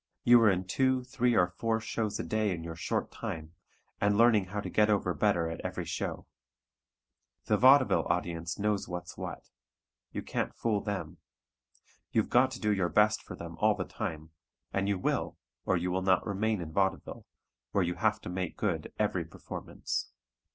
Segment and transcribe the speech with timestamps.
[0.23, 3.53] You are in two, three or four shows a day in your short time,
[3.99, 6.25] and learning how to get over better at every show.
[7.45, 9.51] The vaudeville audience knows what's what.
[10.11, 11.17] You can't fool them.
[12.11, 14.31] You've got to do your best for them all the time
[14.73, 17.27] and you will, or you will not remain in vaudeville,
[17.69, 20.09] where you have to "make good" every performance.